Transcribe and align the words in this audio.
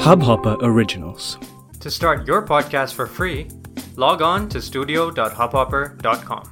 Hubhopper 0.00 0.56
Originals. 0.62 1.38
To 1.80 1.90
start 1.90 2.26
your 2.26 2.42
podcast 2.42 2.94
for 2.94 3.06
free, 3.06 3.48
log 3.96 4.22
on 4.22 4.48
to 4.48 4.60
studio.hubhopper.com. 4.60 6.42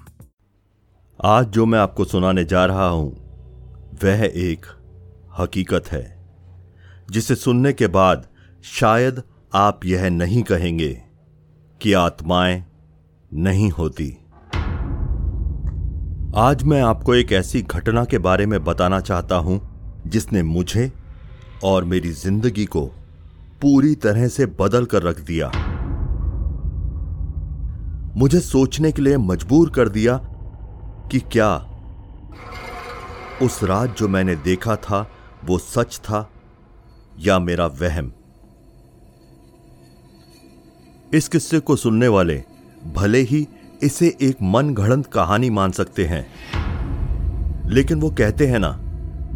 आज 1.25 1.46
जो 1.46 1.67
मैं 1.67 1.79
आपको 1.79 2.04
सुनाने 2.04 2.45
जा 2.45 2.65
रहा 2.67 2.89
हूँ 2.89 3.11
वह 4.04 4.25
एक 4.25 4.67
हकीकत 5.39 5.89
है 5.93 6.18
जिसे 7.11 7.35
सुनने 7.35 7.73
के 7.73 7.87
बाद 7.87 8.27
शायद 8.64 9.23
आप 9.55 9.85
यह 9.85 10.11
नहीं 10.11 10.43
कहेंगे 10.43 11.03
कि 11.82 11.93
आत्माएँ 11.93 12.64
नहीं 13.35 13.71
होती 13.71 14.11
आज 16.37 16.62
मैं 16.62 16.82
आपको 16.82 17.14
एक 17.14 17.32
ऐसी 17.32 17.62
घटना 17.62 18.05
के 18.05 18.19
बारे 18.19 18.46
में 18.46 18.64
बताना 18.64 19.00
चाहता 19.00 19.37
हूँ 19.37 19.68
जिसने 20.07 20.43
मुझे 20.43 20.91
और 21.65 21.85
मेरी 21.85 22.11
ज़िंदगी 22.12 22.65
को 22.66 22.84
पूरी 23.62 23.95
तरह 23.95 24.29
से 24.29 24.47
बदल 24.61 24.84
कर 24.84 25.02
रख 25.02 25.20
दिया। 25.20 25.51
मुझे 28.16 28.41
सोचने 28.41 28.92
के 28.92 29.03
लिए 29.03 29.16
मजबूर 29.16 29.70
कर 29.70 29.89
दिया 29.89 30.16
कि 31.12 31.20
क्या 31.33 31.55
उस 33.42 33.62
रात 33.62 33.98
जो 33.98 34.09
मैंने 34.09 34.37
देखा 34.37 34.77
था 34.77 35.06
वो 35.45 35.59
सच 35.59 35.98
था 36.05 36.28
या 37.19 37.39
मेरा 37.39 37.67
वहम। 37.80 38.12
इस 41.15 41.28
किस्से 41.28 41.61
को 41.61 41.77
सुनने 41.77 42.09
वाले 42.09 42.42
भले 42.95 43.20
ही 43.20 43.47
इसे 43.83 44.17
एक 44.23 44.37
मन 44.42 44.75
घड़ंत 44.75 45.06
कहानी 45.06 45.51
मान 45.51 45.73
सकते 45.73 46.05
हैं, 46.05 46.27
लेकिन 47.69 48.01
वो 48.01 48.11
कहते 48.11 48.47
हैं 48.47 48.59
ना 48.59 48.70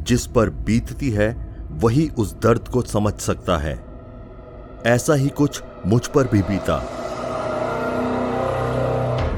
जिस 0.02 0.27
पर 0.27 0.51
बीतती 0.51 1.11
है, 1.11 1.56
वही 1.70 2.09
उस 2.09 2.34
दर्द 2.34 2.69
को 2.69 2.83
समझ 2.83 3.15
सकता 3.15 3.56
है। 3.56 3.84
ऐसा 4.86 5.14
ही 5.14 5.28
कुछ 5.28 5.62
मुझ 5.86 6.06
पर 6.06 6.27
भी 6.27 6.42
बीता। 6.42 6.98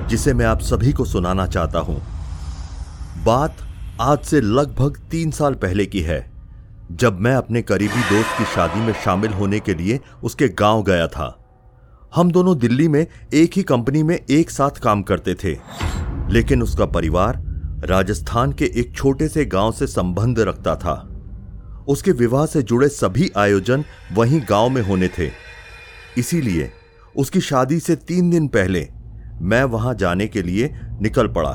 जिसे 0.07 0.35
मैं 0.35 0.47
आप 0.47 0.61
सभी 0.61 0.93
को 0.93 1.05
सुनाना 1.05 1.47
चाहता 1.47 1.79
हूँ। 1.79 2.03
बात 3.25 3.57
आज 4.01 4.19
से 4.19 4.41
लगभग 4.41 4.97
तीन 5.11 5.31
साल 5.31 5.55
पहले 5.55 5.87
की 5.87 6.01
है, 6.01 6.31
जब 6.93 7.21
मैं 7.21 7.35
अपने 7.35 7.63
करीबी 7.63 8.01
दोस्त 8.01 8.39
की 8.39 8.45
शादी 8.45 8.81
में 8.81 8.93
शामिल 8.93 9.33
होने 9.33 9.61
के 9.61 9.75
लिए 9.75 10.01
उसके 10.23 10.49
गाँव 10.49 10.83
गया 10.83 11.07
था। 11.07 11.45
हम 12.15 12.33
दोनों 12.33 12.59
दिल्ली 12.59 12.89
में 12.89 13.07
एक 13.35 13.51
ही 13.57 13.63
कंपनी 13.63 14.03
में 14.03 14.19
एक 14.31 14.51
साथ 14.51 14.71
काम 14.71 15.03
करते 15.03 15.35
थे, 15.35 15.59
लेकिन 16.31 16.63
उसका 16.63 16.87
परिवार 16.87 17.54
राजस्थान 17.85 18.53
के 18.53 18.65
एक 18.81 18.95
छोटे 18.97 19.29
से 19.29 19.45
गाँव 19.45 19.73
से 19.73 19.87
संबंध 19.87 20.39
रखता 20.41 20.75
था। 20.77 20.95
उसके 21.89 22.13
विवाह 22.13 22.47
से 22.47 22.63
जुड़े 22.63 22.89
सभी 22.89 23.31
आयोजन 23.37 23.85
वहीं 24.13 24.41
गाँव 24.49 24.69
में 24.69 24.81
होने 24.83 25.09
थे। 25.09 25.31
इसीलिए 26.19 26.71
उसकी 27.17 27.41
शादी 27.41 27.79
से 27.81 27.97
तीन 27.97 28.31
दिन 28.31 28.49
पहले 28.49 28.87
मैं 29.41 29.63
वहाँ 29.65 29.95
जाने 29.95 30.27
के 30.29 30.43
लिए 30.43 30.71
निकल 31.01 31.29
पड़ा। 31.29 31.53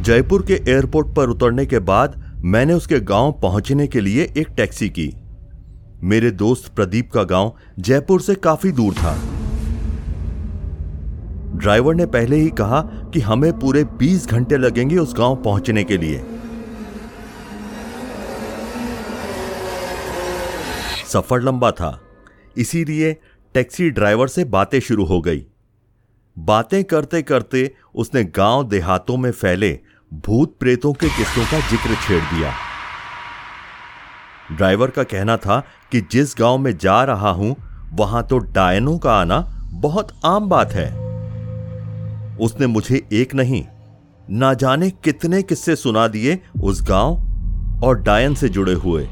जयपुर 0.00 0.44
के 0.46 0.54
एयरपोर्ट 0.68 1.14
पर 1.16 1.28
उतरने 1.28 1.66
के 1.66 1.78
बाद 1.78 2.22
मैंने 2.44 2.74
उसके 2.74 3.00
गाँव 3.00 3.32
पहुँचने 3.32 3.86
के 3.86 4.00
लिए 4.00 4.32
एक 4.36 4.48
टैक्सी 4.48 4.88
की। 4.88 5.12
मेरे 6.02 6.30
दोस्त 6.30 6.72
प्रदीप 6.74 7.10
का 7.12 7.22
गाँव 7.24 7.52
जयपुर 7.78 8.20
से 8.20 8.34
काफ़ी 8.34 8.72
दूर 8.72 8.94
था। 8.94 9.18
ड्राइवर 11.60 11.94
ने 11.94 12.04
पहले 12.06 12.36
ही 12.36 12.50
कहा 12.50 12.80
कि 13.12 13.20
हमें 13.20 13.58
पूरे 13.58 13.84
20 13.98 14.26
घंटे 14.26 14.56
लगेंगे 14.56 14.96
उस 14.96 15.14
गाँव 15.14 15.36
पहुँचने 15.36 15.84
के 15.84 15.96
लिए। 15.96 16.18
सफ़र 21.06 21.42
लंबा 21.42 21.70
था। 21.70 21.98
इसीलिए 22.56 23.12
टैक्सी 23.54 23.90
ड्राइवर 23.90 24.28
से 24.28 24.44
बातें 24.44 24.78
शुरू 24.80 25.04
हो 25.04 25.20
गई। 25.20 25.44
बातें 26.36 26.82
करते 26.84 27.22
करते 27.22 27.70
उसने 27.94 28.24
गाँव 28.24 28.68
देहातों 28.68 29.16
में 29.16 29.30
फैले 29.30 29.78
भूत 30.26 30.56
प्रेतों 30.60 30.92
के 30.92 31.08
किस्सों 31.08 31.44
का 31.44 31.60
ज़िक्र 31.70 31.94
छेड़ 32.06 32.22
दिया। 32.24 32.54
ड्राइवर 34.56 34.90
का 34.90 35.02
कहना 35.02 35.36
था 35.36 35.60
कि 35.92 36.00
जिस 36.00 36.34
गाँव 36.38 36.58
में 36.58 36.76
जा 36.78 37.02
रहा 37.04 37.30
हूँ, 37.30 37.54
वहाँ 37.92 38.26
तो 38.26 38.38
डायनों 38.38 38.98
का 38.98 39.12
आना 39.12 39.40
बहुत 39.72 40.18
आम 40.24 40.48
बात 40.48 40.72
है। 40.72 41.09
उसने 42.40 42.66
मुझे 42.66 43.02
एक 43.12 43.34
नहीं, 43.34 43.64
ना 44.28 44.52
जाने 44.54 44.90
कितने 45.04 45.42
किस्से 45.42 45.76
सुना 45.76 46.06
दिए 46.08 46.38
उस 46.62 46.82
गाँव 46.82 47.84
और 47.84 48.00
डायन 48.02 48.34
से 48.34 48.48
जुड़े 48.48 48.72
हुए। 48.74 49.02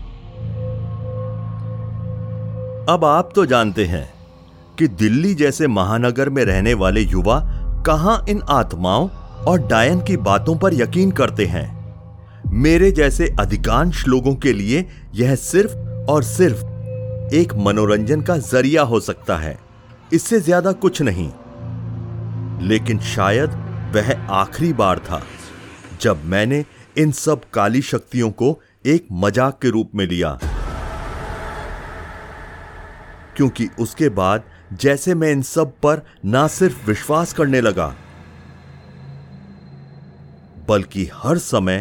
अब 2.89 3.05
आप 3.05 3.31
तो 3.35 3.47
जानते 3.47 3.85
हैं 3.85 4.09
कि 4.79 4.89
दिल्ली 4.89 5.35
जैसे 5.35 5.67
महानगर 5.67 6.29
में 6.29 6.45
रहने 6.45 6.75
वाले 6.75 7.01
युवा 7.01 7.41
कहाँ 7.87 8.25
इन 8.29 8.43
आत्माओं 8.51 9.09
और 9.45 9.67
डायन 9.69 10.01
की 10.01 10.17
बातों 10.19 10.57
पर 10.57 10.75
यकीन 10.75 11.11
करते 11.11 11.47
हैं। 11.47 11.67
मेरे 12.55 12.91
जैसे 12.91 13.29
अधिकांश 13.41 14.07
लोगों 14.09 14.35
के 14.35 14.53
लिए 14.53 14.85
यह 15.15 15.35
सिर्फ़ 15.35 15.77
और 16.11 16.23
सिर्फ़ 16.23 16.65
एक 17.35 17.53
मनोरंजन 17.57 18.21
का 18.21 18.37
ज़रिया 18.39 18.83
हो 18.83 19.01
सकता 19.01 19.37
है। 19.37 19.59
इससे 20.13 20.41
ज़्यादा 20.41 20.73
कुछ 20.75 21.03
नहीं। 21.03 21.31
लेकिन 22.61 22.99
शायद 23.01 23.51
वह 23.95 24.13
आखिरी 24.33 24.73
बार 24.73 24.99
था, 24.99 25.23
जब 26.01 26.25
मैंने 26.25 26.65
इन 26.99 27.13
सब 27.13 27.41
काली 27.55 27.83
शक्तियों 27.83 28.31
को 28.31 28.59
एक 28.87 29.07
मज़ाक 29.13 29.59
के 29.63 29.71
रूप 29.71 29.91
में 29.95 30.07
लिया। 30.07 30.39
क्योंकि 33.37 33.69
उसके 33.79 34.09
बाद 34.09 34.43
जैसे 34.73 35.15
मैं 35.15 35.31
इन 35.33 35.43
सब 35.43 35.73
पर 35.83 36.03
ना 36.25 36.47
सिर्फ़ 36.49 36.87
विश्वास 36.87 37.33
करने 37.33 37.61
लगा, 37.61 37.95
बल्कि 40.69 41.09
हर 41.15 41.39
समय 41.39 41.79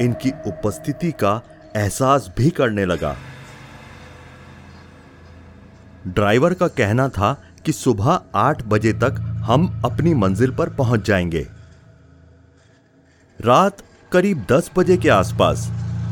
इनकी 0.00 0.30
उपस्थिति 0.46 1.10
का 1.12 1.40
एहसास 1.76 2.30
भी 2.38 2.50
करने 2.50 2.84
लगा। 2.84 3.16
ड्राइवर 6.08 6.54
का 6.54 6.68
कहना 6.68 7.08
था 7.08 7.32
कि 7.66 7.72
सुबह 7.72 8.20
आठ 8.34 8.62
बजे 8.62 8.92
तक 8.92 9.16
हम 9.44 9.82
अपनी 9.84 10.14
मंजिल 10.14 10.50
पर 10.50 10.68
पहुँच 10.68 11.06
जाएँगे। 11.06 11.46
रात 13.40 13.82
करीब 14.12 14.46
दस 14.50 14.70
बजे 14.76 14.96
के 14.96 15.08
आसपास 15.08 15.66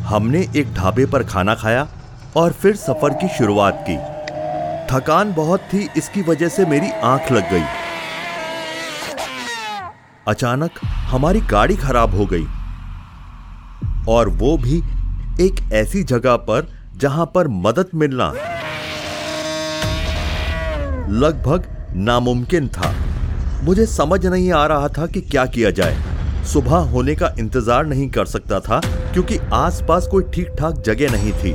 हमने 0.07 0.41
एक 0.57 0.75
ढाबे 0.75 1.07
पर 1.07 1.25
खाना 1.25 1.55
खाया 1.55 1.89
और 2.37 2.53
फिर 2.53 2.77
सफ़र 2.77 3.15
की 3.15 3.29
शुरुआत 3.29 3.85
की। 3.89 3.97
थकान 4.91 5.33
बहुत 5.35 5.61
थी, 5.73 5.89
इसकी 5.97 6.23
वजह 6.23 6.49
से 6.49 6.67
मेरी 6.67 6.91
आँख 7.05 7.33
लग 7.33 7.51
गई। 7.51 7.65
अचानक 10.29 10.71
हमारी 10.85 11.41
गाड़ी 11.41 11.77
खराब 11.77 12.15
हो 12.15 12.27
गई 12.27 12.47
और 14.09 14.29
वो 14.29 14.57
भी 14.59 14.79
एक 15.41 15.73
ऐसी 15.73 16.03
जगह 16.05 16.37
पर 16.37 16.69
जहाँ 16.97 17.31
पर 17.35 17.49
मदद 17.49 17.91
मिलना 17.95 18.33
लगभग 21.11 21.67
नामुमकिन 21.97 22.69
था। 22.69 22.95
मुझे 23.65 23.87
समझ 23.87 24.25
नहीं 24.27 24.51
आ 24.53 24.67
रहा 24.67 24.89
था 24.89 25.07
कि 25.07 25.21
क्या 25.21 25.45
किया 25.47 25.71
जाए। 25.71 26.45
सुबह 26.45 26.77
होने 26.91 27.15
का 27.15 27.33
इंतज़ार 27.39 27.87
नहीं 27.87 28.09
कर 28.11 28.27
सकता 28.27 28.61
था, 28.61 28.81
क्योंकि 29.13 29.39
आसपास 29.53 30.07
कोई 30.07 30.25
ठीक 30.35 30.49
ठाक 30.59 30.83
जगह 30.87 31.13
नहीं 31.13 31.33
थी। 31.33 31.55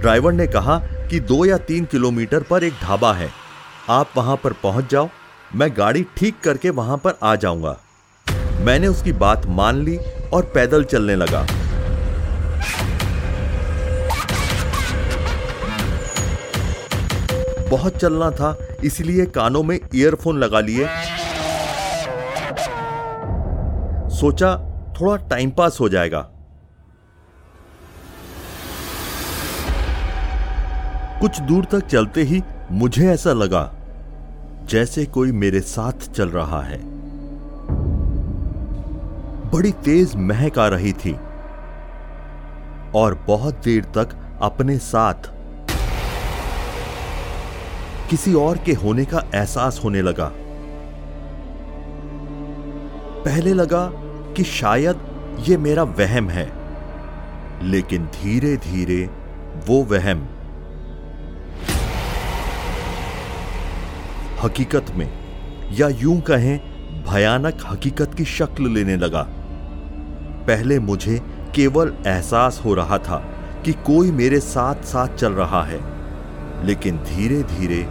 ड्राइवर 0.00 0.32
ने 0.32 0.46
कहा 0.46 0.78
कि 1.10 1.18
दो 1.20 1.44
या 1.44 1.56
तीन 1.58 1.84
किलोमीटर 1.84 2.42
पर 2.42 2.64
एक 2.64 2.72
ढाबा 2.82 3.12
है। 3.12 3.28
आप 3.90 4.08
वहाँ 4.16 4.36
पर 4.36 4.52
पहुँच 4.52 4.90
जाओ। 4.90 5.08
मैं 5.56 5.68
गाड़ी 5.76 6.02
ठीक 6.16 6.38
करके 6.40 6.70
वहाँ 6.70 6.96
पर 6.96 7.18
आ 7.22 7.34
जाऊँगा। 7.36 7.76
मैंने 8.60 8.86
उसकी 8.86 9.12
बात 9.12 9.46
मान 9.46 9.82
ली 9.84 9.96
और 10.32 10.44
पैदल 10.54 10.84
चलने 10.84 11.16
लगा। 11.16 11.42
बहुत 17.70 17.96
चलना 17.96 18.30
था, 18.30 18.56
इसलिए 18.84 19.26
कानों 19.26 19.62
में 19.62 19.78
ईयरफोन 19.94 20.38
लगा 20.38 20.60
लिए। 20.60 20.86
सोचा 24.10 24.56
थोड़ा 25.00 25.16
टाइम 25.28 25.50
पास 25.50 25.78
हो 25.80 25.88
जाएगा। 25.88 26.20
कुछ 31.20 31.40
दूर 31.40 31.64
तक 31.64 31.86
चलते 31.86 32.22
ही 32.22 32.42
मुझे 32.70 33.08
ऐसा 33.08 33.32
लगा। 33.32 33.62
जैसे 34.68 35.04
कोई 35.06 35.32
मेरे 35.32 35.60
साथ 35.60 36.10
चल 36.12 36.28
रहा 36.28 36.62
है। 36.62 36.80
बड़ी 39.50 39.72
तेज 39.84 40.14
महक 40.16 40.58
आ 40.58 40.66
रही 40.68 40.92
थी 40.92 41.12
और 42.94 43.14
बहुत 43.26 43.54
देर 43.54 43.84
तक 43.84 44.16
अपने 44.42 44.78
साथ 44.78 45.30
किसी 48.10 48.34
और 48.34 48.58
के 48.58 48.72
होने 48.72 49.04
का 49.04 49.22
एहसास 49.34 49.80
होने 49.84 50.02
लगा। 50.02 50.32
पहले 53.24 53.52
लगा 53.54 53.90
कि 54.36 54.44
शायद 54.44 54.96
यह 55.48 55.58
मेरा 55.58 55.82
वहम 55.82 56.28
है, 56.30 56.46
लेकिन 57.62 58.06
धीरे 58.14 58.56
धीरे 58.56 59.04
वो 59.66 59.82
वहम 59.84 60.26
हकीकत 64.42 64.86
में, 64.90 65.08
या 65.72 65.88
यूँ 65.88 66.20
कहें, 66.20 66.58
भयानक 67.04 67.58
हकीकत 67.70 68.14
की 68.14 68.24
शक्ल 68.24 68.70
लेने 68.70 68.96
लगा। 68.96 69.22
पहले 70.46 70.78
मुझे 70.78 71.18
केवल 71.54 71.92
एहसास 72.06 72.60
हो 72.64 72.74
रहा 72.74 72.98
था 72.98 73.18
कि 73.64 73.72
कोई 73.72 74.10
मेरे 74.10 74.40
साथ 74.40 74.84
साथ 74.84 75.16
चल 75.16 75.32
रहा 75.32 75.62
है, 75.64 75.80
लेकिन 76.66 76.96
धीरे 76.96 77.42
धीरे 77.42 77.86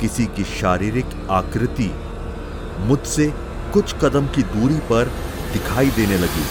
किसी 0.00 0.26
की 0.26 0.44
शारीरिक 0.44 1.28
आकृति 1.30 1.90
मुझसे 2.80 3.32
कुछ 3.72 3.94
कदम 3.94 4.26
की 4.26 4.42
दूरी 4.42 4.78
पर 4.90 5.10
दिखाई 5.52 5.90
देने 5.90 6.18
लगी। 6.18 6.44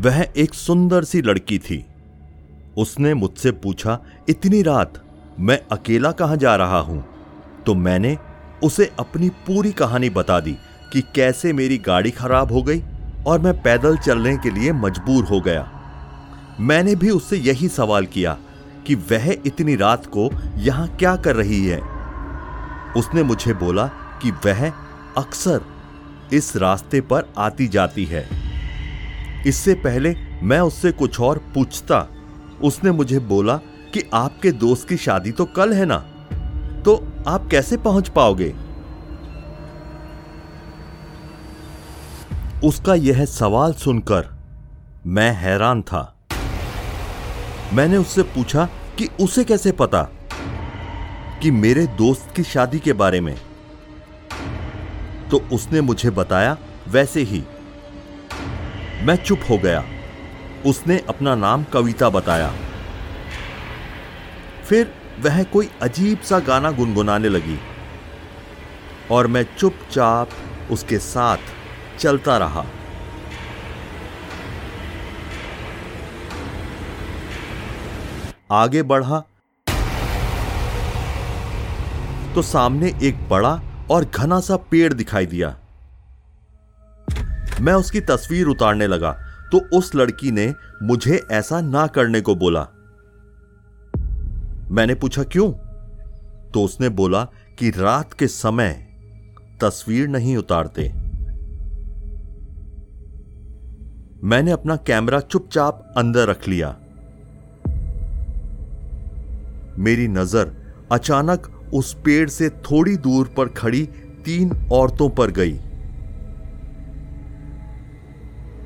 वह 0.00 0.26
एक 0.36 0.54
सुंदर 0.54 1.04
सी 1.04 1.22
लड़की 1.22 1.58
थी। 1.58 1.84
उसने 2.76 3.14
मुझसे 3.14 3.50
पूछा, 3.52 4.00
इतनी 4.28 4.62
रात 4.62 5.02
मैं 5.40 5.58
अकेला 5.72 6.12
कहाँ 6.12 6.36
जा 6.36 6.56
रहा 6.56 6.78
हूँ? 6.78 7.04
तो 7.66 7.74
मैंने 7.74 8.18
उसे 8.62 8.92
अपनी 8.98 9.28
पूरी 9.28 9.72
कहानी 9.72 10.10
बता 10.10 10.40
दी 10.40 10.56
कि 10.92 11.02
कैसे 11.14 11.52
मेरी 11.52 11.78
गाड़ी 11.78 12.10
खराब 12.10 12.52
हो 12.52 12.62
गई 12.62 12.82
और 13.26 13.40
मैं 13.40 13.62
पैदल 13.62 13.96
चलने 13.96 14.36
के 14.36 14.50
लिए 14.50 14.72
मजबूर 14.72 15.24
हो 15.24 15.40
गया। 15.40 15.70
मैंने 16.60 16.94
भी 16.94 17.10
उससे 17.10 17.36
यही 17.36 17.68
सवाल 17.68 18.06
किया 18.06 18.38
कि 18.86 18.94
वह 18.94 19.36
इतनी 19.46 19.76
रात 19.76 20.06
को 20.06 20.30
यहाँ 20.56 20.88
क्या 20.88 21.16
कर 21.16 21.36
रही 21.36 21.66
है? 21.66 21.80
उसने 22.96 23.22
मुझे 23.22 23.54
बोला 23.54 23.86
कि 24.22 24.30
वह 24.30 24.72
अक्सर 25.16 25.60
इस 26.32 26.56
रास्ते 26.56 27.00
पर 27.00 27.32
आती 27.38 27.68
जाती 27.68 28.04
है। 28.04 28.28
इससे 29.46 29.74
पहले 29.74 30.16
मैं 30.42 30.60
उससे 30.60 30.92
कुछ 30.92 31.20
और 31.20 31.38
पूछता 31.54 32.06
उसने 32.64 32.90
मुझे 32.90 33.18
बोला 33.18 33.56
कि 33.94 34.10
आपके 34.14 34.52
दोस्त 34.52 34.88
की 34.88 34.96
शादी 34.96 35.32
तो 35.32 35.44
कल 35.44 35.72
है 35.72 35.86
ना? 35.86 35.98
तो 36.82 37.12
आप 37.28 37.48
कैसे 37.50 37.76
पहुँच 37.76 38.08
पाओगे? 38.08 38.54
उसका 42.64 42.94
यह 42.94 43.24
सवाल 43.24 43.72
सुनकर 43.72 44.28
मैं 45.06 45.32
हैरान 45.32 45.82
था। 45.82 46.16
मैंने 47.72 47.96
उससे 47.96 48.22
पूछा 48.22 48.68
कि 48.98 49.08
उसे 49.20 49.44
कैसे 49.44 49.72
पता 49.72 50.02
कि 51.42 51.50
मेरे 51.50 51.86
दोस्त 51.86 52.32
की 52.36 52.42
शादी 52.42 52.78
के 52.78 52.92
बारे 52.92 53.20
में? 53.20 53.36
तो 55.30 55.38
उसने 55.52 55.80
मुझे 55.80 56.10
बताया 56.10 56.56
वैसे 56.88 57.20
ही। 57.20 57.44
मैं 59.02 59.16
चुप 59.16 59.40
हो 59.50 59.58
गया। 59.58 59.84
उसने 60.66 60.98
अपना 61.08 61.34
नाम 61.34 61.64
कविता 61.64 62.08
बताया। 62.10 62.52
फिर 64.64 64.92
वह 65.20 65.42
कोई 65.42 65.70
अजीब 65.82 66.20
सा 66.20 66.38
गाना 66.38 66.70
गुनगुनाने 66.70 67.28
लगी 67.28 67.58
और 69.10 69.26
मैं 69.26 69.44
चुपचाप 69.58 70.30
उसके 70.70 70.98
साथ 70.98 71.36
चलता 71.98 72.36
रहा। 72.38 72.64
आगे 78.52 78.82
बढ़ा 78.82 79.20
तो 82.34 82.42
सामने 82.42 82.92
एक 83.02 83.28
बड़ा 83.28 83.60
और 83.90 84.04
घना 84.04 84.40
सा 84.40 84.56
पेड़ 84.70 84.92
दिखाई 84.92 85.26
दिया। 85.26 85.56
मैं 87.60 87.72
उसकी 87.72 88.00
तस्वीर 88.00 88.46
उतारने 88.46 88.86
लगा। 88.86 89.23
तो 89.54 89.58
उस 89.78 89.94
लड़की 89.94 90.30
ने 90.30 90.54
मुझे 90.82 91.26
ऐसा 91.30 91.60
ना 91.60 91.86
करने 91.86 92.20
को 92.20 92.34
बोला। 92.34 92.60
मैंने 94.70 94.94
पूछा, 94.94 95.22
क्यों? 95.22 95.52
तो 96.50 96.64
उसने 96.64 96.88
बोला 96.88 97.24
कि 97.58 97.70
रात 97.70 98.12
के 98.12 98.26
समय 98.26 98.72
तस्वीर 99.60 100.08
नहीं 100.08 100.36
उतारते। 100.36 100.88
मैंने 104.24 104.50
अपना 104.50 104.76
कैमरा 104.76 105.20
चुपचाप 105.20 105.94
अंदर 105.96 106.28
रख 106.28 106.48
लिया। 106.48 106.76
मेरी 109.78 110.08
नज़र 110.08 110.52
अचानक 110.92 111.70
उस 111.74 111.94
पेड़ 111.94 112.28
से 112.28 112.48
थोड़ी 112.48 112.96
दूर 112.96 113.34
पर 113.36 113.48
खड़ी 113.48 113.86
तीन 114.24 114.68
औरतों 114.72 115.10
पर 115.10 115.30
गई। 115.30 115.60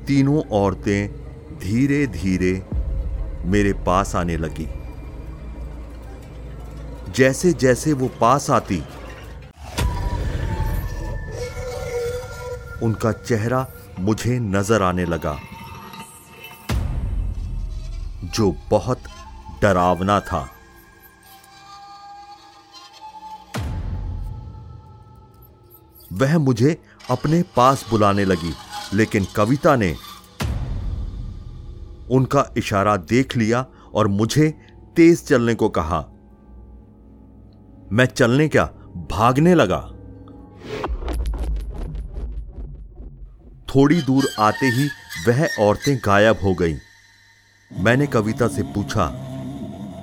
तीनों 0.09 0.41
औरतें 0.51 1.09
धीरे 1.59 2.05
धीरे 2.07 2.51
मेरे 3.45 3.73
पास 3.85 4.15
आने 4.15 4.37
लगी। 4.37 4.67
जैसे 7.11 7.51
जैसे 7.53 7.91
वो 7.93 8.07
पास 8.21 8.49
आती, 8.49 8.77
उनका 12.83 13.11
चेहरा 13.11 13.65
मुझे 13.99 14.37
नज़र 14.39 14.83
आने 14.83 15.05
लगा, 15.05 15.37
जो 18.25 18.51
बहुत 18.69 19.03
डरावना 19.61 20.19
था। 20.21 20.41
वह 26.13 26.37
मुझे 26.37 26.77
अपने 27.09 27.41
पास 27.55 27.85
बुलाने 27.89 28.25
लगी। 28.25 28.53
लेकिन 28.93 29.25
कविता 29.35 29.75
ने 29.75 29.95
उनका 32.11 32.53
इशारा 32.57 32.97
देख 32.97 33.37
लिया 33.37 33.65
और 33.93 34.07
मुझे 34.07 34.49
तेज 34.95 35.27
चलने 35.27 35.55
को 35.55 35.69
कहा। 35.69 35.99
मैं 37.91 38.05
चलने 38.05 38.47
क्या 38.47 38.65
भागने 39.11 39.55
लगा? 39.55 39.79
थोड़ी 43.75 44.01
दूर 44.01 44.23
आते 44.39 44.65
ही 44.65 44.89
वह 45.27 45.47
औरतें 45.59 45.97
गायब 46.05 46.39
हो 46.43 46.53
गईं। 46.53 46.77
मैंने 47.83 48.07
कविता 48.07 48.47
से 48.47 48.63
पूछा 48.63 49.11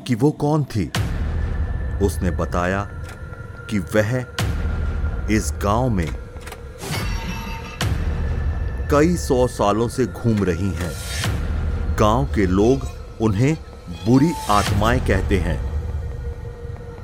कि 0.07 0.15
वो 0.15 0.31
कौन 0.31 0.65
थी? 0.65 0.89
उसने 2.03 2.31
बताया 2.31 2.91
कि 3.71 3.79
वह 3.79 4.27
इस 5.31 5.53
गाँव 5.63 5.89
में 5.89 6.26
कई 8.91 9.17
सौ 9.17 9.47
सालों 9.47 9.89
से 9.89 10.07
घूम 10.07 10.45
रही 10.45 10.71
हैं। 10.71 10.93
गाँव 11.97 12.25
के 12.35 12.47
लोग 12.47 12.89
उन्हें 13.21 13.57
बुरी 14.07 14.33
आत्माएँ 14.51 15.01
कहते 15.01 15.39
हैं। 15.39 15.59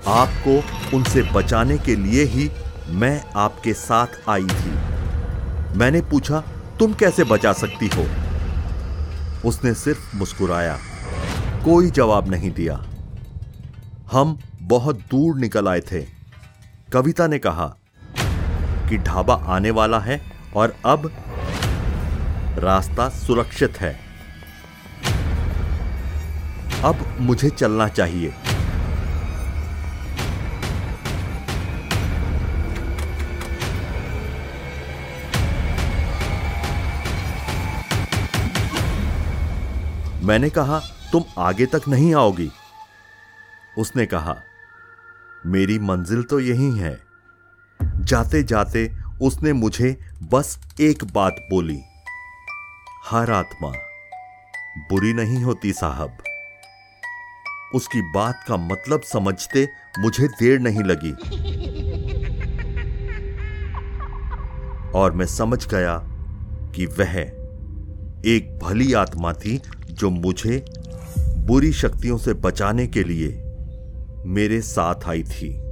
आपको 0.07 0.65
उनसे 0.97 1.23
बचाने 1.23 1.79
के 1.79 1.97
लिए 1.97 2.25
ही 2.25 2.51
मैं 2.89 3.25
आपके 3.37 3.73
साथ 3.73 4.07
आई 4.29 4.47
थी। 4.47 4.71
मैंने 5.79 6.01
पूछा, 6.01 6.41
तुम 6.79 6.93
कैसे 6.93 7.25
बचा 7.25 7.53
सकती 7.53 7.87
हो? 7.87 8.07
उसने 9.49 9.75
सिर्फ़ 9.75 10.17
मुस्कुराया। 10.17 10.79
कोई 11.65 11.91
जवाब 11.91 12.29
नहीं 12.29 12.51
दिया। 12.51 12.85
हम 14.13 14.39
बहुत 14.63 14.97
दूर 14.97 15.37
निकल 15.37 15.69
आए 15.69 15.81
थे। 15.81 16.07
कविता 16.93 17.27
ने 17.27 17.39
कहा 17.39 17.77
कि 18.89 18.99
ढाबा 18.99 19.35
आने 19.35 19.71
वाला 19.71 19.99
है 19.99 20.23
और 20.57 20.77
अब 20.87 21.11
रास्ता 22.59 23.09
सुरक्षित 23.09 23.81
है। 23.81 24.01
अब 26.85 27.17
मुझे 27.21 27.51
चलना 27.51 27.89
चाहिए। 27.89 28.35
मैंने 40.23 40.51
कहा, 40.51 40.79
तुम 41.13 41.25
आगे 41.39 41.67
तक 41.67 41.81
नहीं 41.89 42.15
आओगी। 42.15 42.51
उसने 43.79 44.07
कहा, 44.07 44.37
मेरी 45.47 45.79
मंजिल 45.79 46.23
तो 46.23 46.41
यही 46.41 46.79
है। 46.79 46.99
जाते 47.83 48.43
जाते 48.43 48.93
उसने 49.23 49.53
मुझे 49.53 49.99
बस 50.23 50.59
एक 50.81 51.05
बात 51.13 51.47
बोली। 51.51 51.83
हर 53.11 53.31
आत्मा 53.31 53.69
बुरी 54.91 55.13
नहीं 55.13 55.43
होती 55.43 55.73
साहब। 55.73 56.19
उसकी 57.75 58.03
बात 58.03 58.45
का 58.49 58.57
मतलब 58.57 59.01
समझते 59.01 59.69
मुझे 59.99 60.29
देर 60.29 60.59
नहीं 60.59 60.83
लगी। 60.83 61.13
और 64.99 65.13
मैं 65.13 65.27
समझ 65.27 65.67
गया 65.69 65.99
कि 66.77 66.87
वह 66.87 67.19
एक 68.27 68.59
भली 68.63 68.93
आत्मा 68.93 69.33
थी 69.33 69.61
जो 69.91 70.11
मुझे 70.11 70.65
बुरी 71.19 71.73
शक्तियों 71.73 72.19
से 72.19 72.35
बचाने 72.35 72.87
के 72.87 73.05
लिए 73.05 73.29
मेरे 74.27 74.61
साथ 74.61 75.09
आई 75.09 75.23
थी। 75.23 75.72